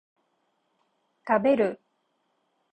[1.27, 1.79] 食べる